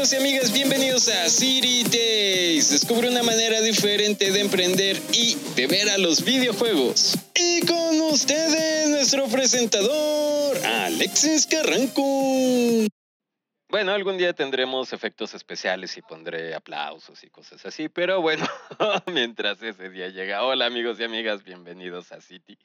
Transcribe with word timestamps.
amigos 0.00 0.12
y 0.14 0.16
amigas, 0.16 0.52
bienvenidos 0.54 1.08
a 1.10 1.28
City 1.28 1.84
Days. 1.84 2.70
Descubre 2.70 3.10
una 3.10 3.22
manera 3.22 3.60
diferente 3.60 4.32
de 4.32 4.40
emprender 4.40 4.96
y 5.12 5.36
de 5.54 5.66
ver 5.66 5.90
a 5.90 5.98
los 5.98 6.24
videojuegos. 6.24 7.18
Y 7.34 7.66
con 7.66 8.00
ustedes, 8.10 8.88
nuestro 8.88 9.26
presentador, 9.26 10.56
Alexis 10.64 11.46
Carranco. 11.46 12.02
Bueno, 13.68 13.92
algún 13.92 14.16
día 14.16 14.32
tendremos 14.32 14.94
efectos 14.94 15.34
especiales 15.34 15.94
y 15.98 16.00
pondré 16.00 16.54
aplausos 16.54 17.22
y 17.22 17.28
cosas 17.28 17.66
así, 17.66 17.90
pero 17.90 18.22
bueno, 18.22 18.48
mientras 19.12 19.62
ese 19.62 19.90
día 19.90 20.08
llega. 20.08 20.44
Hola 20.44 20.64
amigos 20.64 20.98
y 20.98 21.04
amigas, 21.04 21.44
bienvenidos 21.44 22.10
a 22.12 22.22
City. 22.22 22.56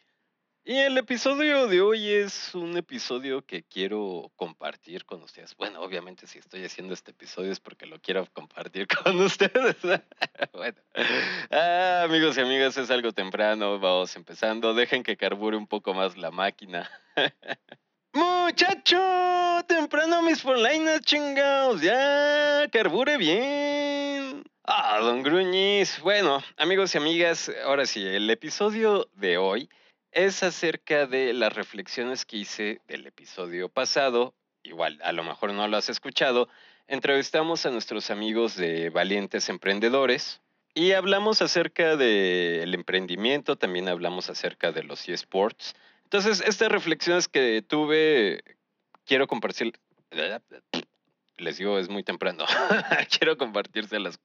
Y 0.67 0.79
el 0.79 0.97
episodio 0.97 1.67
de 1.67 1.79
hoy 1.79 2.11
es 2.11 2.55
un 2.55 2.75
episodio 2.75 3.45
que 3.45 3.61
quiero 3.61 4.31
compartir 4.35 5.05
con 5.05 5.21
ustedes. 5.21 5.55
Bueno, 5.55 5.79
obviamente 5.79 6.25
si 6.25 6.39
estoy 6.39 6.65
haciendo 6.65 6.95
este 6.95 7.11
episodio 7.11 7.51
es 7.51 7.59
porque 7.59 7.85
lo 7.85 8.01
quiero 8.01 8.25
compartir 8.33 8.87
con 9.03 9.21
ustedes. 9.21 9.75
bueno, 10.53 10.77
ah, 11.51 12.01
amigos 12.05 12.35
y 12.37 12.41
amigas, 12.41 12.75
es 12.77 12.89
algo 12.89 13.11
temprano, 13.11 13.79
vamos 13.79 14.15
empezando. 14.15 14.73
Dejen 14.73 15.03
que 15.03 15.15
carbure 15.15 15.55
un 15.55 15.67
poco 15.67 15.93
más 15.93 16.17
la 16.17 16.31
máquina. 16.31 16.89
Muchacho, 18.13 19.63
temprano 19.67 20.23
mis 20.23 20.41
forlainas 20.41 21.01
chingados, 21.01 21.79
ya, 21.79 22.67
carbure 22.71 23.17
bien. 23.17 24.43
Ah, 24.63 24.97
don 24.99 25.21
Gruñis. 25.21 25.99
Bueno, 25.99 26.43
amigos 26.57 26.95
y 26.95 26.97
amigas, 26.97 27.51
ahora 27.65 27.85
sí, 27.85 28.03
el 28.03 28.27
episodio 28.31 29.07
de 29.13 29.37
hoy 29.37 29.69
es 30.15 30.43
acerca 30.43 31.05
de 31.05 31.33
las 31.33 31.53
reflexiones 31.53 32.25
que 32.25 32.37
hice 32.37 32.81
del 32.87 33.05
episodio 33.05 33.67
pasado. 33.67 34.33
Igual, 34.63 34.97
a 35.03 35.11
lo 35.11 35.23
mejor 35.23 35.51
no 35.51 35.67
lo 35.67 35.75
has 35.75 35.89
escuchado. 35.89 36.47
Entrevistamos 36.87 37.65
a 37.65 37.69
nuestros 37.69 38.09
amigos 38.09 38.55
de 38.55 38.89
Valientes 38.89 39.49
Emprendedores 39.49 40.41
y 40.73 40.93
hablamos 40.93 41.41
acerca 41.41 41.97
del 41.97 42.73
emprendimiento, 42.73 43.57
también 43.57 43.89
hablamos 43.89 44.29
acerca 44.29 44.71
de 44.71 44.83
los 44.83 45.07
eSports. 45.09 45.75
Entonces, 46.05 46.41
estas 46.47 46.71
reflexiones 46.71 47.27
que 47.27 47.61
tuve, 47.61 48.41
quiero 49.05 49.27
compartir. 49.27 49.73
Les 51.37 51.57
digo, 51.57 51.77
es 51.77 51.89
muy 51.89 52.03
temprano. 52.03 52.45
quiero 53.19 53.37
compartírselas. 53.37 54.17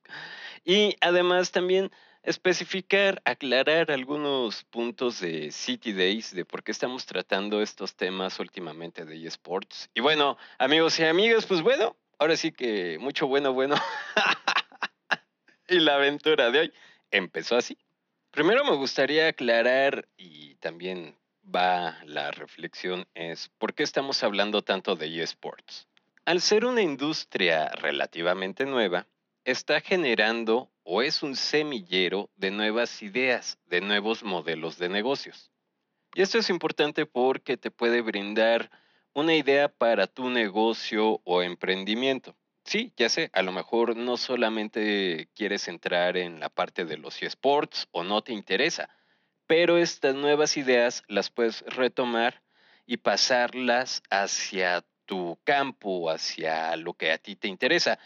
Y 0.65 0.95
además 1.01 1.51
también 1.51 1.91
especificar, 2.23 3.23
aclarar 3.25 3.91
algunos 3.91 4.65
puntos 4.65 5.21
de 5.21 5.51
City 5.53 5.93
Days, 5.93 6.35
de 6.35 6.45
por 6.45 6.63
qué 6.63 6.73
estamos 6.73 7.07
tratando 7.07 7.63
estos 7.63 7.95
temas 7.95 8.39
últimamente 8.41 9.05
de 9.05 9.27
eSports. 9.27 9.91
Y 9.95 10.01
bueno, 10.01 10.37
amigos 10.59 10.99
y 10.99 11.05
amigas, 11.05 11.47
pues 11.47 11.63
bueno, 11.63 11.97
ahora 12.19 12.37
sí 12.37 12.53
que 12.53 12.99
mucho 12.99 13.27
bueno, 13.27 13.53
bueno. 13.53 13.77
y 15.69 15.79
la 15.81 15.95
aventura 15.95 16.51
de 16.51 16.59
hoy 16.61 16.73
empezó 17.11 17.57
así. 17.57 17.79
Primero 18.31 18.65
me 18.65 18.77
gustaría 18.77 19.29
aclarar 19.29 20.07
y 20.17 20.55
también 20.57 21.17
va 21.45 21.99
la 22.05 22.31
reflexión 22.31 23.07
es 23.15 23.51
por 23.59 23.75
qué 23.75 23.83
estamos 23.83 24.23
hablando 24.23 24.63
tanto 24.63 24.95
de 24.95 25.23
eSports. 25.23 25.89
Al 26.25 26.41
ser 26.41 26.65
una 26.65 26.83
industria 26.83 27.71
relativamente 27.71 28.67
nueva, 28.67 29.07
está 29.45 29.81
generando 29.81 30.71
o 30.93 31.03
es 31.03 31.23
un 31.23 31.37
semillero 31.37 32.31
de 32.35 32.51
nuevas 32.51 33.01
ideas, 33.01 33.61
de 33.67 33.81
nuevos 33.81 34.25
modelos 34.25 34.77
de 34.77 34.89
negocios. 34.89 35.53
Y 36.17 36.23
esto 36.23 36.39
es 36.39 36.51
importante 36.51 37.07
porque 37.07 37.57
te 37.57 37.71
puede 37.71 38.01
brindar 38.01 38.69
una 39.13 39.37
idea 39.37 39.69
para 39.69 40.09
tu 40.09 40.31
negocio 40.31 41.21
o 41.23 41.43
emprendimiento. 41.43 42.35
Sí, 42.65 42.93
ya 42.97 43.09
sé, 43.09 43.31
a 43.33 43.43
lo 43.43 43.53
mejor 43.53 43.97
no 43.97 44.17
solamente 44.17 45.29
quieres 45.37 45.69
entrar 45.69 46.17
en 46.17 46.41
la 46.41 46.49
parte 46.49 46.85
de 46.85 46.99
los 46.99 47.23
eSports 47.23 47.87
o 47.93 48.03
no 48.03 48.23
te 48.23 48.33
interesa, 48.33 48.91
pero 49.47 49.79
estas 49.79 50.17
nuevas 50.17 50.57
ideas 50.57 51.05
las 51.07 51.31
puedes 51.31 51.63
retomar 51.69 52.43
y 52.85 52.97
pasarlas 52.97 54.03
hacia 54.11 54.85
tu 55.07 55.39
campo, 55.45 56.11
hacia 56.11 56.75
lo 56.75 56.95
que 56.95 57.13
a 57.13 57.19
ti 57.19 57.37
te 57.37 57.47
interesa. 57.47 58.01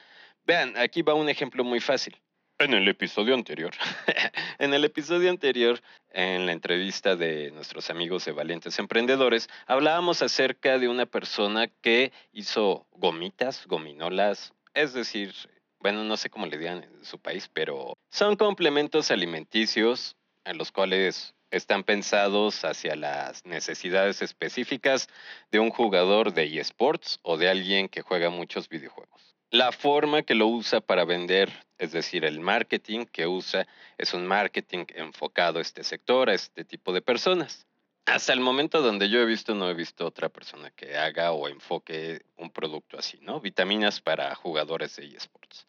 Vean, 0.44 0.76
aquí 0.76 1.00
va 1.00 1.14
un 1.14 1.30
ejemplo 1.30 1.64
muy 1.64 1.80
fácil. 1.80 2.20
En 2.64 2.72
el 2.72 2.88
episodio 2.88 3.34
anterior, 3.34 3.74
en 4.58 4.72
el 4.72 4.86
episodio 4.86 5.28
anterior, 5.28 5.82
en 6.10 6.46
la 6.46 6.52
entrevista 6.52 7.14
de 7.14 7.50
nuestros 7.50 7.90
amigos 7.90 8.24
de 8.24 8.32
Valientes 8.32 8.78
Emprendedores, 8.78 9.50
hablábamos 9.66 10.22
acerca 10.22 10.78
de 10.78 10.88
una 10.88 11.04
persona 11.04 11.66
que 11.82 12.10
hizo 12.32 12.86
gomitas, 12.92 13.66
gominolas, 13.66 14.54
es 14.72 14.94
decir, 14.94 15.34
bueno, 15.78 16.04
no 16.04 16.16
sé 16.16 16.30
cómo 16.30 16.46
le 16.46 16.56
digan 16.56 16.84
en 16.84 17.04
su 17.04 17.18
país, 17.18 17.50
pero 17.52 17.98
son 18.08 18.34
complementos 18.34 19.10
alimenticios 19.10 20.16
en 20.46 20.56
los 20.56 20.72
cuales 20.72 21.34
están 21.50 21.84
pensados 21.84 22.64
hacia 22.64 22.96
las 22.96 23.44
necesidades 23.44 24.22
específicas 24.22 25.10
de 25.52 25.58
un 25.58 25.68
jugador 25.68 26.32
de 26.32 26.58
eSports 26.58 27.18
o 27.20 27.36
de 27.36 27.50
alguien 27.50 27.90
que 27.90 28.00
juega 28.00 28.30
muchos 28.30 28.70
videojuegos. 28.70 29.33
La 29.54 29.70
forma 29.70 30.24
que 30.24 30.34
lo 30.34 30.48
usa 30.48 30.80
para 30.80 31.04
vender, 31.04 31.48
es 31.78 31.92
decir, 31.92 32.24
el 32.24 32.40
marketing 32.40 33.04
que 33.04 33.28
usa, 33.28 33.68
es 33.96 34.12
un 34.12 34.26
marketing 34.26 34.86
enfocado 34.96 35.60
a 35.60 35.62
este 35.62 35.84
sector, 35.84 36.28
a 36.28 36.34
este 36.34 36.64
tipo 36.64 36.92
de 36.92 37.00
personas. 37.00 37.64
Hasta 38.04 38.32
el 38.32 38.40
momento 38.40 38.82
donde 38.82 39.08
yo 39.08 39.20
he 39.20 39.24
visto, 39.24 39.54
no 39.54 39.70
he 39.70 39.74
visto 39.74 40.06
otra 40.06 40.28
persona 40.28 40.72
que 40.72 40.96
haga 40.96 41.30
o 41.30 41.46
enfoque 41.46 42.22
un 42.36 42.50
producto 42.50 42.98
así, 42.98 43.20
¿no? 43.22 43.40
Vitaminas 43.40 44.00
para 44.00 44.34
jugadores 44.34 44.96
de 44.96 45.06
eSports. 45.06 45.68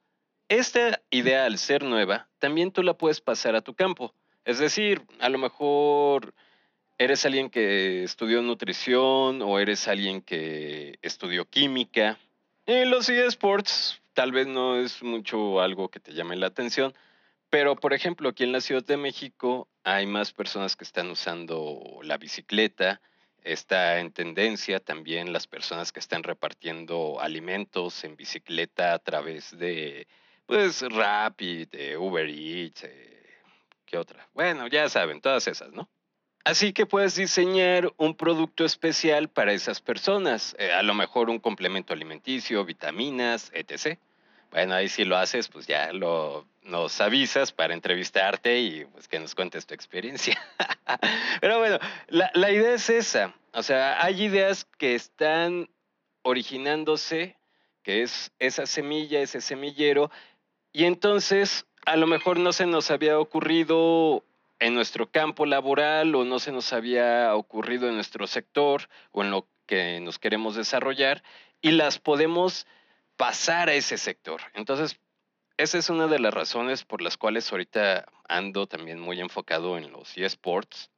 Esta 0.49 0.99
idea, 1.11 1.45
al 1.45 1.59
ser 1.59 1.83
nueva, 1.83 2.27
también 2.39 2.71
tú 2.71 2.81
la 2.81 2.95
puedes 2.95 3.21
pasar 3.21 3.55
a 3.55 3.61
tu 3.61 3.75
campo. 3.75 4.15
Es 4.45 4.57
decir, 4.57 5.03
a 5.19 5.29
lo 5.29 5.37
mejor 5.37 6.33
eres 6.97 7.23
alguien 7.23 7.51
que 7.51 8.03
estudió 8.03 8.41
nutrición 8.41 9.43
o 9.43 9.59
eres 9.59 9.87
alguien 9.87 10.23
que 10.23 10.97
estudió 11.03 11.45
química 11.45 12.17
y 12.65 12.85
los 12.85 13.09
eSports 13.09 14.01
tal 14.13 14.31
vez 14.31 14.47
no 14.47 14.77
es 14.77 15.03
mucho 15.03 15.61
algo 15.61 15.89
que 15.89 15.99
te 15.99 16.13
llame 16.13 16.35
la 16.35 16.47
atención, 16.47 16.93
pero 17.49 17.75
por 17.75 17.93
ejemplo 17.93 18.29
aquí 18.29 18.43
en 18.43 18.51
la 18.51 18.61
Ciudad 18.61 18.83
de 18.83 18.97
México 18.97 19.67
hay 19.83 20.07
más 20.07 20.33
personas 20.33 20.75
que 20.75 20.83
están 20.83 21.11
usando 21.11 21.99
la 22.01 22.17
bicicleta, 22.17 23.01
está 23.43 23.99
en 23.99 24.11
tendencia 24.11 24.79
también 24.79 25.31
las 25.31 25.47
personas 25.47 25.91
que 25.91 25.99
están 25.99 26.23
repartiendo 26.23 27.19
alimentos 27.21 28.03
en 28.03 28.15
bicicleta 28.15 28.93
a 28.93 28.99
través 28.99 29.55
de 29.57 30.07
pues 30.45 30.81
Rapid, 30.81 31.97
Uber 31.97 32.29
Eats, 32.29 32.83
eh, 32.83 33.39
¿qué 33.85 33.97
otra? 33.97 34.27
Bueno, 34.33 34.67
ya 34.67 34.87
saben, 34.89 35.21
todas 35.21 35.47
esas, 35.47 35.71
¿no? 35.71 35.89
Así 36.45 36.73
que 36.73 36.85
puedes 36.85 37.15
diseñar 37.15 37.91
un 37.97 38.13
producto 38.15 38.65
especial 38.65 39.29
para 39.29 39.51
esas 39.51 39.81
personas, 39.81 40.55
eh, 40.59 40.71
a 40.71 40.83
lo 40.83 40.93
mejor 40.93 41.31
un 41.31 41.39
complemento 41.39 41.91
alimenticio, 41.91 42.63
vitaminas, 42.63 43.51
etc. 43.55 43.97
Bueno, 44.51 44.75
ahí 44.75 44.87
si 44.87 45.05
lo 45.05 45.17
haces, 45.17 45.47
pues 45.47 45.65
ya 45.65 45.91
lo, 45.91 46.45
nos 46.61 47.01
avisas 47.01 47.51
para 47.51 47.73
entrevistarte 47.73 48.59
y 48.59 48.85
pues 48.85 49.07
que 49.07 49.19
nos 49.19 49.33
cuentes 49.33 49.65
tu 49.65 49.73
experiencia. 49.73 50.39
Pero 51.41 51.57
bueno, 51.57 51.79
la, 52.09 52.29
la 52.35 52.51
idea 52.51 52.75
es 52.75 52.91
esa. 52.91 53.33
O 53.53 53.63
sea, 53.63 54.03
hay 54.03 54.25
ideas 54.25 54.65
que 54.77 54.93
están 54.93 55.67
originándose, 56.21 57.37
que 57.81 58.03
es 58.03 58.31
esa 58.37 58.67
semilla, 58.67 59.19
ese 59.19 59.41
semillero, 59.41 60.11
y 60.71 60.85
entonces 60.85 61.65
a 61.87 61.95
lo 61.95 62.05
mejor 62.05 62.37
no 62.37 62.53
se 62.53 62.67
nos 62.67 62.91
había 62.91 63.17
ocurrido 63.17 64.23
en 64.59 64.73
nuestro 64.73 65.09
campo 65.09 65.45
laboral 65.45 66.15
o 66.15 66.23
no 66.23 66.39
se 66.39 66.51
nos 66.51 66.73
había 66.73 67.35
ocurrido 67.35 67.87
en 67.87 67.95
nuestro 67.95 68.27
sector 68.27 68.89
o 69.11 69.23
en 69.23 69.31
lo 69.31 69.47
que 69.65 69.99
nos 69.99 70.19
queremos 70.19 70.55
desarrollar 70.55 71.23
y 71.61 71.71
las 71.71 71.99
podemos 71.99 72.67
pasar 73.17 73.69
a 73.69 73.73
ese 73.73 73.97
sector. 73.97 74.41
Entonces, 74.53 74.99
esa 75.57 75.77
es 75.77 75.89
una 75.89 76.07
de 76.07 76.19
las 76.19 76.33
razones 76.33 76.83
por 76.83 77.01
las 77.01 77.17
cuales 77.17 77.51
ahorita 77.51 78.05
ando 78.27 78.67
también 78.67 78.99
muy 78.99 79.21
enfocado 79.21 79.77
en 79.77 79.91
los 79.91 80.17
eSports. 80.17 80.91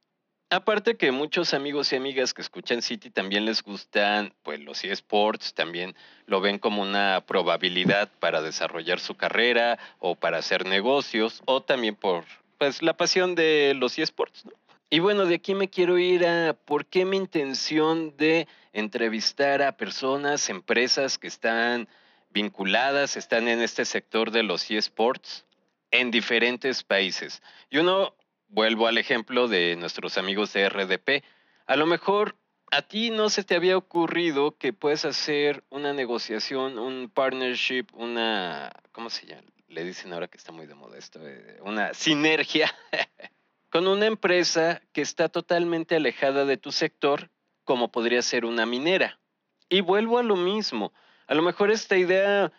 Aparte 0.50 0.96
que 0.96 1.12
muchos 1.12 1.52
amigos 1.52 1.92
y 1.92 1.96
amigas 1.96 2.32
que 2.32 2.40
escuchan 2.40 2.80
City 2.80 3.10
también 3.10 3.44
les 3.44 3.62
gustan 3.62 4.32
pues 4.42 4.58
los 4.60 4.82
eSports, 4.82 5.52
también 5.52 5.94
lo 6.24 6.40
ven 6.40 6.58
como 6.58 6.80
una 6.80 7.22
probabilidad 7.26 8.10
para 8.18 8.40
desarrollar 8.40 8.98
su 8.98 9.14
carrera 9.14 9.78
o 9.98 10.14
para 10.14 10.38
hacer 10.38 10.66
negocios 10.66 11.42
o 11.44 11.62
también 11.62 11.96
por 11.96 12.24
pues 12.58 12.82
la 12.82 12.96
pasión 12.96 13.34
de 13.34 13.74
los 13.76 13.98
eSports, 13.98 14.44
¿no? 14.44 14.52
Y 14.90 15.00
bueno, 15.00 15.26
de 15.26 15.34
aquí 15.34 15.54
me 15.54 15.68
quiero 15.68 15.98
ir 15.98 16.26
a 16.26 16.54
por 16.54 16.86
qué 16.86 17.04
mi 17.04 17.18
intención 17.18 18.16
de 18.16 18.48
entrevistar 18.72 19.60
a 19.60 19.76
personas, 19.76 20.48
empresas 20.48 21.18
que 21.18 21.26
están 21.26 21.88
vinculadas, 22.30 23.16
están 23.16 23.48
en 23.48 23.60
este 23.60 23.84
sector 23.84 24.30
de 24.30 24.42
los 24.42 24.70
eSports 24.70 25.44
en 25.90 26.10
diferentes 26.10 26.84
países. 26.84 27.42
Y 27.68 27.78
uno, 27.78 28.14
vuelvo 28.48 28.86
al 28.86 28.96
ejemplo 28.96 29.46
de 29.46 29.76
nuestros 29.76 30.16
amigos 30.16 30.54
de 30.54 30.68
RDP, 30.68 31.22
a 31.66 31.76
lo 31.76 31.84
mejor 31.86 32.34
¿A 32.70 32.82
ti 32.82 33.10
no 33.10 33.30
se 33.30 33.44
te 33.44 33.54
había 33.54 33.78
ocurrido 33.78 34.58
que 34.58 34.74
puedes 34.74 35.06
hacer 35.06 35.64
una 35.70 35.94
negociación, 35.94 36.78
un 36.78 37.08
partnership, 37.08 37.86
una, 37.94 38.70
¿cómo 38.92 39.08
se 39.08 39.26
llama? 39.26 39.48
Le 39.68 39.84
dicen 39.84 40.12
ahora 40.12 40.28
que 40.28 40.38
está 40.38 40.50
muy 40.50 40.66
de 40.66 40.74
moda 40.74 40.96
esto, 40.96 41.20
eh, 41.22 41.58
una 41.62 41.92
sinergia 41.92 42.74
con 43.70 43.86
una 43.86 44.06
empresa 44.06 44.80
que 44.92 45.02
está 45.02 45.28
totalmente 45.28 45.94
alejada 45.94 46.46
de 46.46 46.56
tu 46.56 46.72
sector, 46.72 47.30
como 47.64 47.92
podría 47.92 48.22
ser 48.22 48.46
una 48.46 48.64
minera. 48.64 49.20
Y 49.68 49.82
vuelvo 49.82 50.18
a 50.18 50.22
lo 50.22 50.36
mismo. 50.36 50.92
A 51.26 51.34
lo 51.34 51.42
mejor 51.42 51.70
esta 51.70 51.98
idea 51.98 52.50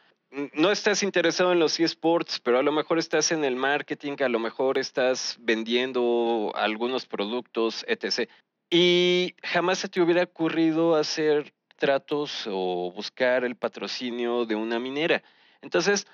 no 0.53 0.71
estás 0.71 1.01
interesado 1.01 1.51
en 1.51 1.59
los 1.59 1.79
eSports, 1.79 2.39
pero 2.39 2.59
a 2.59 2.63
lo 2.63 2.71
mejor 2.71 2.99
estás 2.99 3.31
en 3.31 3.43
el 3.43 3.55
marketing, 3.55 4.15
a 4.19 4.29
lo 4.29 4.37
mejor 4.37 4.77
estás 4.77 5.37
vendiendo 5.39 6.51
algunos 6.55 7.07
productos, 7.07 7.83
etc. 7.87 8.29
Y 8.69 9.35
jamás 9.41 9.79
se 9.79 9.89
te 9.89 9.99
hubiera 9.99 10.23
ocurrido 10.23 10.95
hacer 10.95 11.53
tratos 11.77 12.45
o 12.47 12.91
buscar 12.91 13.43
el 13.43 13.55
patrocinio 13.55 14.45
de 14.45 14.55
una 14.55 14.79
minera. 14.79 15.23
Entonces, 15.61 16.05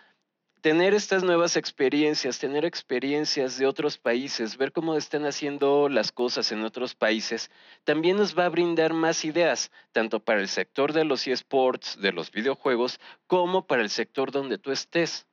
tener 0.65 0.95
estas 0.95 1.23
nuevas 1.23 1.57
experiencias, 1.57 2.39
tener 2.39 2.65
experiencias 2.65 3.59
de 3.59 3.67
otros 3.67 4.00
países, 4.00 4.57
ver 4.57 4.71
cómo 4.71 4.95
están 4.95 5.27
haciendo 5.27 5.89
las 5.89 6.12
cosas 6.12 6.51
en 6.51 6.63
otros 6.63 6.95
países, 6.95 7.51
también 7.83 8.17
nos 8.17 8.35
va 8.35 8.45
a 8.45 8.50
brindar 8.50 8.91
más 8.91 9.25
ideas, 9.25 9.71
tanto 9.91 10.21
para 10.21 10.41
el 10.41 10.47
sector 10.47 10.91
de 10.91 11.06
los 11.06 11.27
eSports, 11.27 12.01
de 12.01 12.12
los 12.12 12.31
videojuegos, 12.31 13.00
como 13.27 13.67
para 13.67 13.83
el 13.83 13.91
sector 13.91 14.31
donde 14.31 14.57
tú 14.57 14.71
estés. 14.71 15.27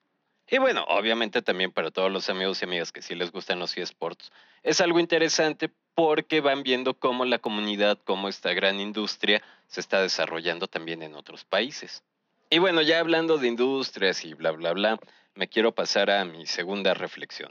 Y 0.51 0.59
bueno, 0.59 0.85
obviamente 0.87 1.41
también 1.41 1.73
para 1.73 1.91
todos 1.91 2.13
los 2.13 2.29
amigos 2.29 2.61
y 2.61 2.67
amigas 2.67 2.93
que 2.93 3.01
sí 3.01 3.15
les 3.15 3.33
gustan 3.33 3.59
los 3.59 3.75
eSports, 3.75 4.31
es 4.63 4.83
algo 4.83 5.01
interesante 5.01 5.73
porque 5.95 6.43
van 6.43 6.63
viendo 6.63 6.93
cómo 6.93 7.25
la 7.25 7.39
comunidad, 7.39 7.99
cómo 8.05 8.29
esta 8.29 8.53
gran 8.53 8.81
industria 8.81 9.43
se 9.67 9.81
está 9.81 10.03
desarrollando 10.03 10.69
también 10.69 11.03
en 11.03 11.15
otros 11.15 11.47
países. 11.47 12.05
Y 12.53 12.59
bueno, 12.59 12.83
ya 12.83 13.01
hablando 13.01 13.39
de 13.39 13.49
industrias 13.49 14.27
y 14.27 14.35
bla, 14.35 14.51
bla, 14.51 14.75
bla, 14.75 15.01
me 15.35 15.49
quiero 15.49 15.73
pasar 15.73 16.11
a 16.11 16.23
mi 16.27 16.45
segunda 16.45 16.93
reflexión. 16.93 17.51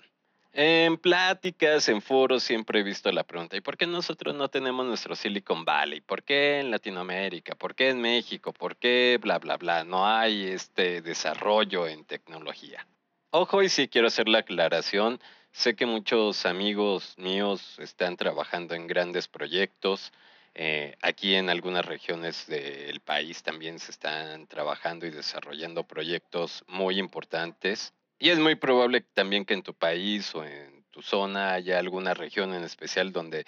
En 0.53 0.95
pláticas, 0.95 1.89
en 1.89 2.03
foros, 2.03 2.43
siempre 2.43 2.81
he 2.81 2.83
visto 2.83 3.11
la 3.11 3.23
pregunta, 3.23 3.57
¿y 3.57 3.61
por 3.61 3.77
qué 3.77 3.87
nosotros 3.87 4.35
no 4.35 4.49
tenemos 4.49 4.85
nuestro 4.85 5.15
Silicon 5.15 5.65
Valley? 5.65 6.01
¿Por 6.01 6.21
qué 6.21 6.59
en 6.59 6.69
Latinoamérica? 6.69 7.55
¿Por 7.55 7.73
qué 7.73 7.89
en 7.89 7.99
México? 7.99 8.53
¿Por 8.53 8.75
qué 8.75 9.17
bla, 9.19 9.39
bla, 9.39 9.57
bla? 9.57 9.83
No 9.83 10.05
hay 10.05 10.49
este 10.49 11.01
desarrollo 11.01 11.87
en 11.87 12.05
tecnología. 12.05 12.85
Ojo, 13.31 13.63
y 13.63 13.69
sí 13.69 13.87
quiero 13.87 14.05
hacer 14.05 14.29
la 14.29 14.37
aclaración, 14.39 15.19
sé 15.51 15.75
que 15.75 15.87
muchos 15.87 16.45
amigos 16.45 17.15
míos 17.17 17.79
están 17.79 18.17
trabajando 18.17 18.75
en 18.75 18.85
grandes 18.85 19.27
proyectos, 19.27 20.13
eh, 20.53 20.97
aquí 21.01 21.35
en 21.35 21.49
algunas 21.49 21.85
regiones 21.85 22.45
del 22.47 22.99
país 22.99 23.41
también 23.43 23.79
se 23.79 23.91
están 23.91 24.47
trabajando 24.47 25.05
y 25.05 25.11
desarrollando 25.11 25.83
proyectos 25.85 26.63
muy 26.67 26.99
importantes. 26.99 27.93
Y 28.19 28.29
es 28.29 28.39
muy 28.39 28.55
probable 28.55 29.01
también 29.01 29.45
que 29.45 29.53
en 29.53 29.63
tu 29.63 29.73
país 29.73 30.35
o 30.35 30.43
en 30.43 30.83
tu 30.91 31.01
zona 31.01 31.53
haya 31.53 31.79
alguna 31.79 32.13
región 32.13 32.53
en 32.53 32.63
especial 32.63 33.11
donde 33.11 33.45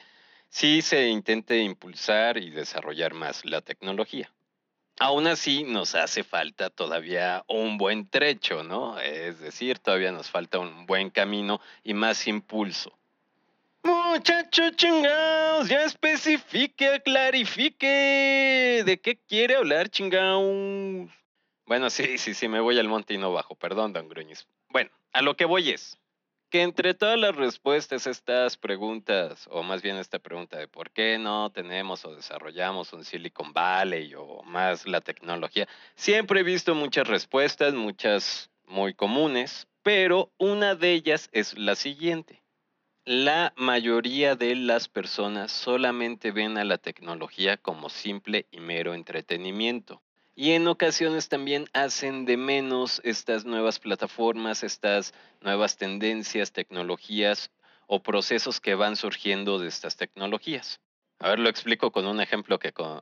sí 0.49 0.81
se 0.81 1.07
intente 1.09 1.59
impulsar 1.59 2.37
y 2.37 2.49
desarrollar 2.49 3.13
más 3.13 3.43
la 3.45 3.61
tecnología. 3.61 4.31
Aún 4.99 5.27
así, 5.27 5.63
nos 5.63 5.95
hace 5.95 6.23
falta 6.23 6.69
todavía 6.69 7.43
un 7.47 7.77
buen 7.77 8.07
trecho, 8.07 8.63
¿no? 8.63 8.99
Es 8.99 9.39
decir, 9.39 9.79
todavía 9.79 10.11
nos 10.11 10.29
falta 10.29 10.59
un 10.59 10.85
buen 10.85 11.09
camino 11.09 11.59
y 11.83 11.93
más 11.93 12.27
impulso. 12.27 12.97
Muchacho 14.13 14.69
chingados, 14.75 15.67
ya 15.67 15.85
especifique, 15.85 17.01
clarifique. 17.03 18.83
¿De 18.85 18.99
qué 19.01 19.17
quiere 19.17 19.55
hablar, 19.55 19.89
chingados? 19.89 21.09
Bueno, 21.65 21.89
sí, 21.89 22.19
sí, 22.19 22.35
sí, 22.35 22.47
me 22.47 22.59
voy 22.59 22.77
al 22.77 22.87
monte 22.87 23.15
y 23.15 23.17
no 23.17 23.33
bajo. 23.33 23.55
Perdón, 23.55 23.91
don 23.91 24.07
Gruñis. 24.07 24.47
Bueno, 24.69 24.91
a 25.13 25.23
lo 25.23 25.35
que 25.35 25.45
voy 25.45 25.71
es 25.71 25.97
que 26.51 26.61
entre 26.61 26.93
todas 26.93 27.17
las 27.17 27.35
respuestas 27.35 28.05
a 28.05 28.11
estas 28.11 28.55
preguntas, 28.55 29.47
o 29.49 29.63
más 29.63 29.81
bien 29.81 29.95
esta 29.95 30.19
pregunta 30.19 30.59
de 30.59 30.67
por 30.67 30.91
qué 30.91 31.17
no 31.17 31.51
tenemos 31.51 32.05
o 32.05 32.15
desarrollamos 32.15 32.93
un 32.93 33.05
Silicon 33.05 33.51
Valley 33.51 34.13
o 34.13 34.43
más 34.43 34.85
la 34.85 35.01
tecnología, 35.01 35.67
siempre 35.95 36.41
he 36.41 36.43
visto 36.43 36.75
muchas 36.75 37.07
respuestas, 37.07 37.73
muchas 37.73 38.51
muy 38.67 38.93
comunes, 38.93 39.67
pero 39.81 40.31
una 40.37 40.75
de 40.75 40.91
ellas 40.91 41.29
es 41.31 41.57
la 41.57 41.73
siguiente 41.73 42.42
la 43.05 43.51
mayoría 43.57 44.35
de 44.35 44.55
las 44.55 44.87
personas 44.87 45.51
solamente 45.51 46.31
ven 46.31 46.57
a 46.57 46.63
la 46.63 46.77
tecnología 46.77 47.57
como 47.57 47.89
simple 47.89 48.47
y 48.49 48.59
mero 48.59 48.93
entretenimiento. 48.93 50.01
Y 50.35 50.51
en 50.51 50.67
ocasiones 50.67 51.27
también 51.27 51.67
hacen 51.73 52.25
de 52.25 52.37
menos 52.37 53.01
estas 53.03 53.45
nuevas 53.45 53.79
plataformas, 53.79 54.63
estas 54.63 55.13
nuevas 55.41 55.77
tendencias, 55.77 56.53
tecnologías 56.53 57.51
o 57.87 58.01
procesos 58.01 58.61
que 58.61 58.73
van 58.73 58.95
surgiendo 58.95 59.59
de 59.59 59.67
estas 59.67 59.97
tecnologías. 59.97 60.79
A 61.19 61.29
ver, 61.29 61.39
lo 61.39 61.49
explico 61.49 61.91
con 61.91 62.07
un 62.07 62.21
ejemplo 62.21 62.57
que, 62.57 62.71
con... 62.71 63.01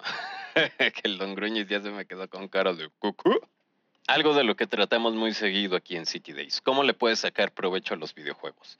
que 0.55 1.01
el 1.03 1.19
Don 1.19 1.35
Gruñis 1.35 1.67
ya 1.67 1.79
se 1.79 1.91
me 1.91 2.05
quedó 2.05 2.27
con 2.27 2.47
cara 2.47 2.73
de 2.73 2.89
cucú. 2.99 3.39
Algo 4.07 4.33
de 4.33 4.43
lo 4.43 4.55
que 4.55 4.65
tratamos 4.65 5.13
muy 5.13 5.33
seguido 5.33 5.77
aquí 5.77 5.95
en 5.95 6.07
City 6.07 6.33
Days. 6.33 6.59
¿Cómo 6.59 6.83
le 6.83 6.95
puedes 6.95 7.19
sacar 7.19 7.53
provecho 7.53 7.93
a 7.93 7.97
los 7.97 8.15
videojuegos? 8.15 8.79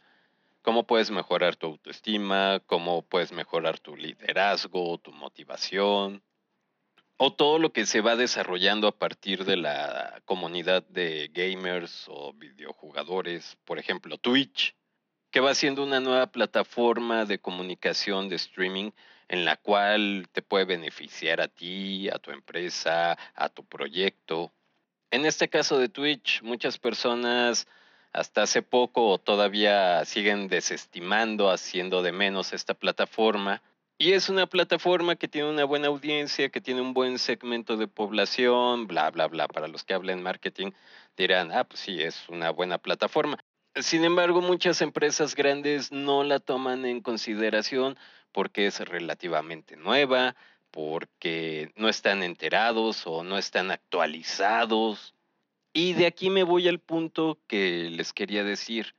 Cómo 0.62 0.86
puedes 0.86 1.12
mejorar 1.12 1.56
tu 1.56 1.68
autoestima, 1.68 2.62
cómo 2.66 3.02
puedes 3.04 3.31
mejorar 3.31 3.80
tu 3.80 3.96
liderazgo, 3.96 4.98
tu 5.00 5.12
motivación, 5.12 6.24
o 7.18 7.31
todo 7.31 7.60
lo 7.60 7.72
que 7.72 7.86
se 7.86 8.02
va 8.02 8.16
desarrollando 8.16 8.88
a 8.88 8.98
partir 8.98 9.46
de 9.46 9.56
la 9.56 10.22
comunidad 10.25 10.84
de 10.88 11.30
gamers 11.31 12.06
o 12.08 12.34
videojugadores, 12.34 13.58
por 13.63 13.78
ejemplo 13.78 14.18
Twitch, 14.18 14.75
que 15.30 15.40
va 15.40 15.54
siendo 15.54 15.84
una 15.84 16.00
nueva 16.00 16.28
plataforma 16.31 17.25
de 17.25 17.40
comunicación 17.40 18.28
de 18.28 18.38
streaming 18.38 18.92
en 19.28 19.46
la 19.46 19.56
cual 19.56 20.28
te 20.31 20.42
puede 20.42 20.66
beneficiar 20.66 21.42
a 21.42 21.48
ti, 21.48 22.10
a 22.10 22.19
tu 22.19 22.31
empresa, 22.31 23.18
a 23.36 23.50
tu 23.50 23.63
proyecto. 23.66 24.52
En 25.12 25.25
este 25.25 25.48
caso 25.48 25.78
de 25.78 25.90
Twitch, 25.90 26.42
muchas 26.42 26.78
personas 26.78 27.68
hasta 28.13 28.44
hace 28.44 28.62
poco 28.62 29.18
todavía 29.18 30.04
siguen 30.06 30.48
desestimando, 30.48 31.50
haciendo 31.50 32.02
de 32.02 32.12
menos 32.12 32.54
esta 32.54 32.74
plataforma. 32.74 33.62
Y 33.98 34.13
es 34.13 34.30
una 34.30 34.48
plataforma 34.48 35.16
que 35.16 35.28
tiene 35.28 35.50
una 35.50 35.63
buena 35.63 35.88
audiencia, 35.88 36.50
que 36.50 36.60
tiene 36.60 36.81
un 36.81 36.94
buen 36.94 37.19
segmento 37.19 37.78
de 37.78 37.88
población, 37.88 38.88
bla, 38.88 39.12
bla, 39.12 39.28
bla. 39.28 39.48
Para 39.48 39.68
los 39.68 39.84
que 39.84 39.94
hablen 39.94 40.24
marketing 40.24 40.72
dirán, 41.16 41.51
ah, 41.51 41.63
pues 41.63 41.82
sí, 41.82 42.01
es 42.01 42.27
una 42.27 42.50
buena 42.50 42.80
plataforma. 42.80 43.38
Sin 43.75 44.03
embargo, 44.03 44.41
muchas 44.41 44.82
empresas 44.82 45.36
grandes 45.36 45.91
no 45.91 46.24
la 46.24 46.39
toman 46.39 46.86
en 46.86 47.01
consideración 47.01 47.98
porque 48.32 48.65
es 48.65 48.80
relativamente 48.80 49.77
nueva, 49.77 50.36
porque 50.72 51.72
no 51.75 51.88
están 51.88 52.24
enterados 52.24 53.06
o 53.06 53.24
no 53.24 53.38
están 53.38 53.72
actualizados 53.72 55.13
y 55.74 55.94
de 55.94 56.06
aquí 56.06 56.30
me 56.30 56.44
voy 56.44 56.68
al 56.68 56.80
punto 56.80 57.40
que 57.48 57.90
les 57.90 58.13
quería 58.13 58.44
decir. 58.44 58.96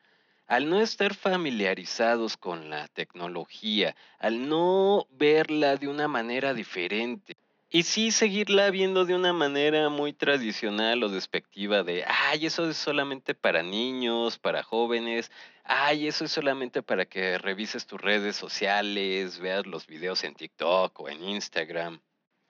Al 0.47 0.69
no 0.69 0.81
estar 0.81 1.15
familiarizados 1.15 2.37
con 2.37 2.69
la 2.69 2.89
tecnología, 2.89 3.97
al 4.19 4.49
no 4.49 5.07
verla 5.11 5.77
de 5.77 5.89
una 5.89 6.09
manera 6.09 6.53
diferente, 6.53 7.37
y 7.71 7.85
sí 7.85 8.11
seguirla 8.11 8.71
viendo 8.71 9.07
de 9.07 9.15
una 9.15 9.33
manera 9.33 9.89
muy 9.89 10.13
tradicional 10.13 11.03
o 11.05 11.09
despectiva 11.09 11.83
de, 11.83 12.05
ay, 12.07 12.45
eso 12.45 12.69
es 12.69 12.77
solamente 12.77 13.35
para 13.35 13.63
niños, 13.63 14.39
para 14.39 14.63
jóvenes, 14.63 15.33
ay, 15.65 16.07
eso 16.07 16.27
es 16.27 16.33
solamente 16.33 16.83
para 16.83 17.07
que 17.07 17.39
revises 17.39 17.87
tus 17.87 17.99
redes 17.99 18.37
sociales, 18.37 19.39
veas 19.39 19.67
los 19.67 19.87
videos 19.87 20.23
en 20.23 20.35
TikTok 20.35 21.01
o 21.01 21.09
en 21.09 21.23
Instagram 21.25 21.99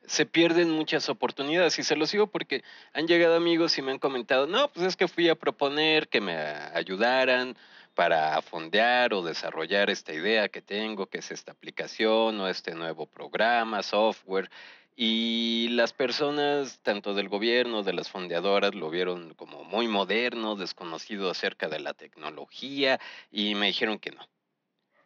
se 0.07 0.27
pierden 0.27 0.71
muchas 0.71 1.09
oportunidades. 1.09 1.79
Y 1.79 1.83
se 1.83 1.97
los 1.97 2.13
digo 2.13 2.27
porque 2.27 2.63
han 2.93 3.07
llegado 3.07 3.37
amigos 3.37 3.77
y 3.79 3.83
me 3.83 3.93
han 3.93 3.99
comentado, 3.99 4.47
no, 4.47 4.69
pues 4.69 4.87
es 4.87 4.97
que 4.97 5.09
fui 5.09 5.29
a 5.29 5.35
proponer 5.35 6.09
que 6.09 6.21
me 6.21 6.37
ayudaran 6.37 7.57
para 7.95 8.41
fondear 8.43 9.13
o 9.13 9.23
desarrollar 9.23 9.91
esta 9.91 10.15
idea 10.15 10.49
que 10.49 10.63
tengo, 10.63 11.07
que 11.07 11.19
es 11.19 11.31
esta 11.31 11.53
aplicación 11.53 12.41
o 12.41 12.49
este 12.49 12.75
nuevo 12.75 13.07
programa, 13.07 13.83
software. 13.83 14.51
Y 14.95 15.69
las 15.71 15.93
personas, 15.93 16.81
tanto 16.83 17.15
del 17.15 17.29
gobierno, 17.29 17.83
de 17.83 17.95
las 17.95 18.11
fondeadoras, 18.11 18.75
lo 18.75 18.91
vieron 18.91 19.35
como 19.35 19.65
muy 19.65 19.89
moderno, 19.89 20.55
desconocido 20.55 21.31
acerca 21.31 21.69
de 21.69 21.81
la 21.81 21.95
tecnología 21.95 23.01
y 23.31 23.55
me 23.55 23.69
dijeron 23.69 23.99
que 23.99 24.11
no, 24.11 24.27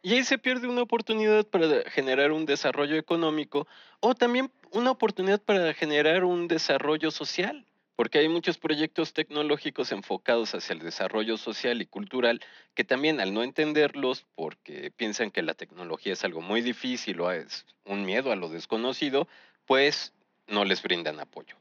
y 0.07 0.13
ahí 0.13 0.23
se 0.23 0.37
pierde 0.37 0.69
una 0.69 0.83
oportunidad 0.83 1.45
para 1.45 1.83
generar 1.89 2.31
un 2.31 2.45
desarrollo 2.45 2.95
económico 2.95 3.67
o 3.99 4.15
también 4.15 4.49
una 4.71 4.91
oportunidad 4.91 5.41
para 5.41 5.73
generar 5.73 6.23
un 6.23 6.47
desarrollo 6.47 7.11
social. 7.11 7.65
porque 7.97 8.19
hay 8.19 8.29
muchos 8.29 8.59
proyectos 8.59 9.11
tecnológicos 9.11 9.91
enfocados 9.91 10.53
hacia 10.53 10.73
el 10.73 10.79
desarrollo 10.79 11.35
social 11.35 11.81
y 11.81 11.87
cultural 11.87 12.39
que 12.75 12.83
también 12.83 13.19
al 13.19 13.33
no 13.33 13.43
entenderlos, 13.43 14.25
porque 14.35 14.91
piensan 14.95 15.31
que 15.31 15.41
la 15.41 15.55
tecnología 15.55 16.13
es 16.13 16.23
algo 16.23 16.39
muy 16.39 16.61
difícil 16.61 17.19
o 17.19 17.31
es 17.31 17.65
un 17.85 18.05
miedo 18.05 18.31
a 18.31 18.35
lo 18.35 18.49
desconocido, 18.49 19.27
pues 19.65 20.13
no 20.45 20.63
les 20.63 20.83
brindan 20.83 21.19
apoyo. 21.19 21.55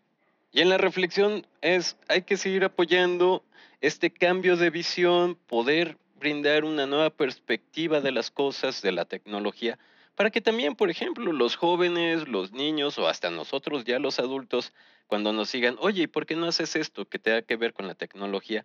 Y 0.53 0.61
en 0.61 0.69
la 0.69 0.77
reflexión 0.77 1.47
es, 1.63 1.97
hay 2.07 2.23
que 2.23 2.37
seguir 2.37 2.65
apoyando 2.65 3.43
este 3.81 4.11
cambio 4.11 4.57
de 4.57 4.69
visión, 4.69 5.37
poder 5.47 5.97
brindar 6.19 6.65
una 6.65 6.87
nueva 6.87 7.11
perspectiva 7.11 8.01
de 8.01 8.13
las 8.13 8.31
cosas, 8.31 8.83
de 8.83 8.93
la 8.93 9.05
tecnología, 9.05 9.79
para 10.15 10.31
que 10.31 10.41
también, 10.41 10.75
por 10.75 10.91
ejemplo, 10.91 11.33
los 11.33 11.57
jóvenes, 11.57 12.27
los 12.27 12.53
niños 12.53 12.99
o 12.99 13.07
hasta 13.07 13.31
nosotros 13.31 13.85
ya 13.85 13.99
los 13.99 14.19
adultos, 14.19 14.73
cuando 15.07 15.33
nos 15.33 15.51
sigan, 15.51 15.77
oye, 15.79 16.05
¿y 16.05 16.07
por 16.07 16.27
qué 16.27 16.37
no 16.37 16.47
haces 16.47 16.75
esto 16.75 17.05
que 17.05 17.19
tenga 17.19 17.43
que 17.43 17.57
ver 17.57 17.73
con 17.73 17.87
la 17.87 17.95
tecnología? 17.95 18.65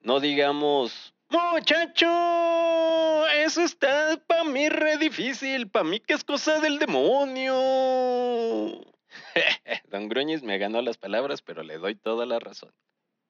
No 0.00 0.20
digamos, 0.20 1.14
muchacho, 1.30 2.06
eso 3.28 3.62
está 3.62 4.20
para 4.26 4.44
mí 4.44 4.68
re 4.68 4.98
difícil, 4.98 5.68
para 5.68 5.84
mí 5.84 6.00
que 6.00 6.12
es 6.14 6.24
cosa 6.24 6.60
del 6.60 6.78
demonio. 6.78 7.54
Don 9.88 10.08
Gruñis 10.08 10.42
me 10.42 10.58
ganó 10.58 10.82
las 10.82 10.98
palabras, 10.98 11.40
pero 11.42 11.62
le 11.62 11.78
doy 11.78 11.94
toda 11.94 12.26
la 12.26 12.38
razón. 12.38 12.72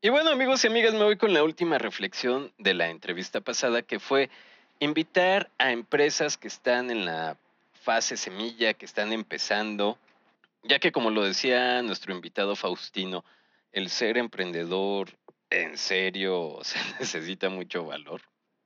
Y 0.05 0.11
bueno, 0.11 0.29
amigos 0.29 0.63
y 0.63 0.67
amigas, 0.67 0.93
me 0.93 1.03
voy 1.03 1.17
con 1.17 1.33
la 1.33 1.43
última 1.43 1.79
reflexión 1.79 2.53
de 2.59 2.75
la 2.75 2.91
entrevista 2.91 3.41
pasada, 3.41 3.81
que 3.81 3.99
fue 3.99 4.29
invitar 4.79 5.51
a 5.57 5.73
empresas 5.73 6.37
que 6.37 6.47
están 6.47 6.91
en 6.91 7.07
la 7.07 7.39
fase 7.73 8.19
semilla, 8.19 8.75
que 8.75 8.85
están 8.85 9.15
empezando, 9.15 9.97
ya 10.63 10.79
que 10.79 10.93
como 10.93 11.09
lo 11.09 11.25
decía 11.25 11.81
nuestro 11.81 12.15
invitado 12.15 12.55
Faustino, 12.55 13.25
el 13.73 13.89
ser 13.89 14.19
emprendedor 14.19 15.09
en 15.49 15.79
serio 15.79 16.59
se 16.61 16.79
necesita 17.01 17.49
mucho 17.49 17.87
valor. 17.87 18.21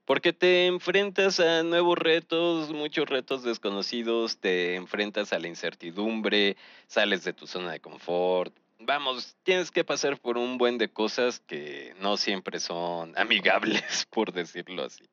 Porque 0.06 0.32
te 0.32 0.66
enfrentas 0.66 1.38
a 1.38 1.62
nuevos 1.62 1.96
retos, 1.98 2.72
muchos 2.72 3.08
retos 3.08 3.44
desconocidos, 3.44 4.38
te 4.38 4.74
enfrentas 4.74 5.32
a 5.32 5.38
la 5.38 5.46
incertidumbre, 5.46 6.56
sales 6.88 7.22
de 7.22 7.32
tu 7.32 7.46
zona 7.46 7.70
de 7.70 7.78
confort. 7.78 8.52
Vamos, 8.80 9.36
tienes 9.42 9.72
que 9.72 9.82
pasar 9.82 10.20
por 10.20 10.38
un 10.38 10.56
buen 10.56 10.78
de 10.78 10.88
cosas 10.88 11.40
que 11.40 11.94
no 11.98 12.16
siempre 12.16 12.60
son 12.60 13.12
amigables, 13.18 14.06
por 14.06 14.32
decirlo 14.32 14.84
así. 14.84 15.04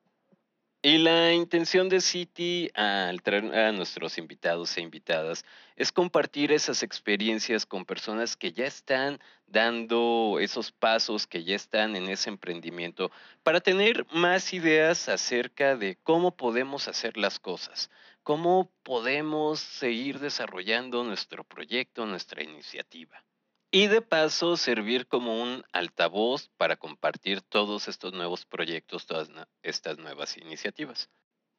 Y 0.84 1.00
la 1.00 1.34
intención 1.34 1.90
de 1.90 2.00
City 2.00 2.70
al 2.76 3.24
traer 3.24 3.54
a 3.56 3.72
nuestros 3.72 4.20
invitados 4.20 4.78
e 4.78 4.82
invitadas 4.82 5.44
es 5.76 5.92
compartir 5.92 6.52
esas 6.52 6.84
experiencias 6.84 7.66
con 7.66 7.86
personas 7.86 8.38
que 8.38 8.52
ya 8.52 8.68
están 8.68 9.20
dando 9.48 10.38
esos 10.40 10.72
pasos, 10.72 11.26
que 11.26 11.44
ya 11.44 11.56
están 11.56 11.96
en 11.96 12.08
ese 12.08 12.30
emprendimiento, 12.30 13.10
para 13.42 13.62
tener 13.62 14.06
más 14.12 14.54
ideas 14.54 15.10
acerca 15.10 15.76
de 15.76 15.98
cómo 16.04 16.38
podemos 16.38 16.88
hacer 16.88 17.18
las 17.18 17.40
cosas, 17.40 17.90
cómo 18.22 18.72
podemos 18.84 19.60
seguir 19.60 20.20
desarrollando 20.20 21.04
nuestro 21.04 21.44
proyecto, 21.44 22.06
nuestra 22.06 22.44
iniciativa 22.44 23.26
y 23.76 23.88
de 23.88 24.02
paso 24.02 24.56
servir 24.56 25.06
como 25.06 25.42
un 25.44 25.66
altavoz 25.74 26.48
para 26.56 26.78
compartir 26.78 27.42
todos 27.42 27.90
estos 27.90 28.14
nuevos 28.14 28.46
proyectos, 28.46 29.06
todas 29.06 29.30
estas 29.64 29.98
nuevas 29.98 30.38
iniciativas. 30.38 31.10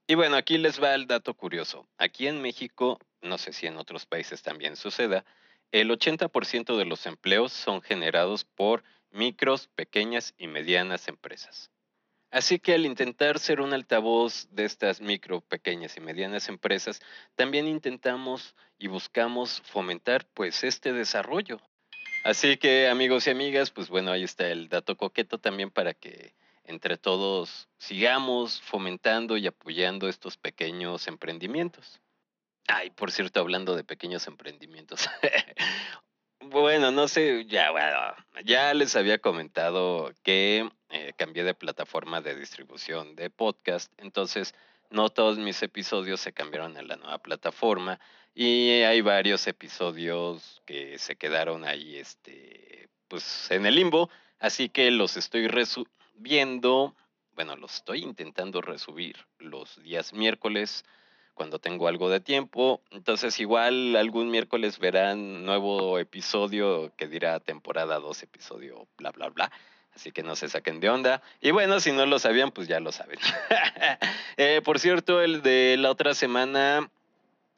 Y 0.06 0.14
bueno, 0.14 0.36
aquí 0.36 0.56
les 0.56 0.82
va 0.82 0.94
el 0.94 1.06
dato 1.06 1.34
curioso. 1.34 1.86
Aquí 1.98 2.26
en 2.26 2.40
México, 2.40 2.98
no 3.20 3.36
sé 3.36 3.52
si 3.52 3.66
en 3.66 3.76
otros 3.76 4.06
países 4.06 4.40
también 4.40 4.76
suceda, 4.76 5.26
el 5.72 5.90
80% 5.90 6.78
de 6.78 6.86
los 6.86 7.04
empleos 7.04 7.52
son 7.52 7.82
generados 7.82 8.46
por 8.46 8.82
micros, 9.10 9.68
pequeñas 9.68 10.32
y 10.38 10.46
medianas 10.46 11.08
empresas. 11.08 11.70
Así 12.30 12.58
que 12.58 12.72
al 12.72 12.86
intentar 12.86 13.38
ser 13.38 13.60
un 13.60 13.74
altavoz 13.74 14.48
de 14.52 14.64
estas 14.64 15.02
micro, 15.02 15.42
pequeñas 15.42 15.98
y 15.98 16.00
medianas 16.00 16.48
empresas, 16.48 16.98
también 17.34 17.68
intentamos 17.68 18.54
y 18.78 18.86
buscamos 18.86 19.60
fomentar 19.66 20.26
pues 20.32 20.64
este 20.64 20.94
desarrollo, 20.94 21.60
Así 22.26 22.56
que 22.56 22.88
amigos 22.88 23.28
y 23.28 23.30
amigas, 23.30 23.70
pues 23.70 23.88
bueno, 23.88 24.10
ahí 24.10 24.24
está 24.24 24.48
el 24.48 24.68
dato 24.68 24.96
coqueto 24.96 25.38
también 25.38 25.70
para 25.70 25.94
que 25.94 26.34
entre 26.64 26.96
todos 26.98 27.68
sigamos 27.78 28.60
fomentando 28.62 29.36
y 29.36 29.46
apoyando 29.46 30.08
estos 30.08 30.36
pequeños 30.36 31.06
emprendimientos. 31.06 32.00
Ay, 32.66 32.90
por 32.90 33.12
cierto, 33.12 33.38
hablando 33.38 33.76
de 33.76 33.84
pequeños 33.84 34.26
emprendimientos. 34.26 35.08
bueno, 36.40 36.90
no 36.90 37.06
sé, 37.06 37.44
ya, 37.46 37.70
bueno, 37.70 37.96
ya 38.44 38.74
les 38.74 38.96
había 38.96 39.18
comentado 39.18 40.12
que 40.24 40.68
eh, 40.90 41.12
cambié 41.16 41.44
de 41.44 41.54
plataforma 41.54 42.22
de 42.22 42.34
distribución 42.34 43.14
de 43.14 43.30
podcast, 43.30 43.92
entonces 43.98 44.52
no 44.90 45.10
todos 45.10 45.38
mis 45.38 45.62
episodios 45.62 46.22
se 46.22 46.32
cambiaron 46.32 46.76
a 46.76 46.82
la 46.82 46.96
nueva 46.96 47.18
plataforma 47.18 48.00
y 48.38 48.82
hay 48.82 49.00
varios 49.00 49.46
episodios 49.46 50.60
que 50.66 50.98
se 50.98 51.16
quedaron 51.16 51.64
ahí, 51.64 51.96
este, 51.96 52.90
pues 53.08 53.50
en 53.50 53.64
el 53.64 53.76
limbo, 53.76 54.10
así 54.38 54.68
que 54.68 54.90
los 54.90 55.16
estoy 55.16 55.48
resubiendo, 55.48 56.94
bueno, 57.32 57.56
los 57.56 57.76
estoy 57.76 58.02
intentando 58.02 58.60
resubir 58.60 59.16
los 59.38 59.82
días 59.82 60.12
miércoles 60.12 60.84
cuando 61.32 61.58
tengo 61.58 61.88
algo 61.88 62.10
de 62.10 62.20
tiempo. 62.20 62.82
Entonces 62.90 63.40
igual 63.40 63.96
algún 63.96 64.30
miércoles 64.30 64.78
verán 64.78 65.46
nuevo 65.46 65.98
episodio 65.98 66.92
que 66.94 67.08
dirá 67.08 67.40
temporada 67.40 67.98
2, 67.98 68.22
episodio 68.22 68.86
bla, 68.98 69.12
bla, 69.12 69.30
bla. 69.30 69.50
Así 69.94 70.12
que 70.12 70.22
no 70.22 70.36
se 70.36 70.50
saquen 70.50 70.78
de 70.80 70.90
onda. 70.90 71.22
Y 71.40 71.52
bueno, 71.52 71.80
si 71.80 71.90
no 71.90 72.04
lo 72.04 72.18
sabían, 72.18 72.50
pues 72.50 72.68
ya 72.68 72.80
lo 72.80 72.92
saben. 72.92 73.18
Eh, 74.38 74.60
por 74.62 74.78
cierto, 74.78 75.22
el 75.22 75.40
de 75.40 75.76
la 75.78 75.90
otra 75.90 76.12
semana, 76.12 76.90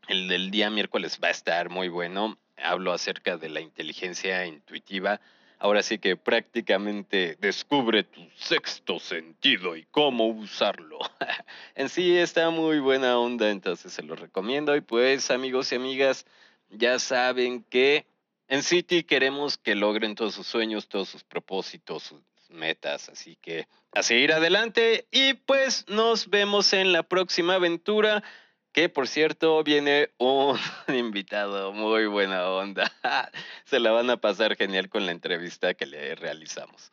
el 0.09 0.27
del 0.27 0.51
día 0.51 0.71
miércoles 0.71 1.21
va 1.23 1.29
a 1.29 1.33
estar 1.33 1.69
muy 1.69 1.89
bueno. 1.89 2.39
Hablo 2.57 2.93
acerca 2.93 3.37
de 3.37 3.51
la 3.51 3.61
inteligencia 3.61 4.47
intuitiva. 4.47 5.21
Ahora 5.59 5.83
sí 5.83 5.99
que 5.99 6.17
prácticamente 6.17 7.37
descubre 7.41 8.05
tu 8.05 8.27
sexto 8.37 8.99
sentido 8.99 9.77
y 9.77 9.85
cómo 9.91 10.27
usarlo. 10.27 10.99
en 11.75 11.89
sí 11.91 12.17
está 12.17 12.49
muy 12.51 12.79
buena 12.79 13.19
onda, 13.19 13.51
entonces 13.51 13.93
se 13.93 14.03
lo 14.03 14.17
recomiendo. 14.17 14.75
Y 14.75 14.81
pues 14.81 15.31
amigos 15.31 15.73
y 15.73 15.75
amigas, 15.75 16.27
ya 16.71 16.99
saben 16.99 17.63
que 17.65 18.07
en 18.49 18.63
City 18.63 19.03
queremos 19.05 19.59
que 19.59 19.75
logren 19.75 20.15
todos 20.15 20.35
sus 20.35 20.47
sueños, 20.47 20.89
todos 20.89 21.11
sus 21.11 21.23
propósitos, 21.23 22.05
sus 22.05 22.23
metas. 22.49 23.11
Así 23.11 23.37
que 23.43 23.69
a 23.93 24.03
seguir 24.03 24.33
adelante 24.33 25.07
y 25.11 25.35
pues 25.35 25.85
nos 25.89 26.31
vemos 26.31 26.73
en 26.73 26.93
la 26.93 27.03
próxima 27.03 27.57
aventura. 27.57 28.25
Que 28.73 28.89
por 28.89 29.09
cierto 29.09 29.63
viene 29.65 30.11
un 30.19 30.59
invitado 30.89 31.73
muy 31.73 32.07
buena 32.07 32.49
onda. 32.51 32.93
Se 33.65 33.81
la 33.81 33.93
van 33.93 34.11
a 34.11 34.19
pasar 34.19 34.57
genial 34.57 34.89
con 34.89 35.07
la 35.07 35.13
entrevista 35.13 35.75
que 35.75 35.87
le 35.87 36.15
realizamos. 36.15 36.93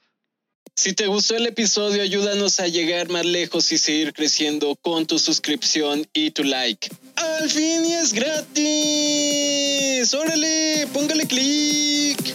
Si 0.78 0.92
te 0.92 1.08
gustó 1.08 1.38
el 1.38 1.48
episodio, 1.48 2.02
ayúdanos 2.02 2.60
a 2.60 2.68
llegar 2.68 3.08
más 3.08 3.26
lejos 3.26 3.72
y 3.72 3.78
seguir 3.78 4.12
creciendo 4.12 4.76
con 4.76 5.08
tu 5.08 5.20
suscripción 5.20 6.06
y 6.14 6.32
tu 6.32 6.44
like. 6.44 6.90
¡Al 7.16 7.50
fin 7.50 7.86
y 7.86 7.94
es 7.94 8.12
gratis! 8.12 10.14
¡Órale! 10.14 10.86
¡Póngale 10.92 11.28
clic! 11.28 12.35